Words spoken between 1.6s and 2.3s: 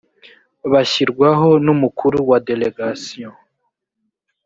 n umukuru